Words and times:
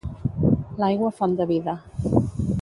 L'aigua 0.79 1.11
font 1.19 1.37
de 1.43 1.47
vida 1.53 1.77